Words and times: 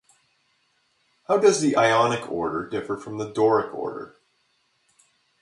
How 1.27 1.37
does 1.37 1.61
the 1.61 1.77
Ionic 1.77 2.27
order 2.27 2.67
differ 2.67 2.97
from 2.97 3.19
the 3.19 3.31
Doric 3.31 3.71
order? 3.71 4.15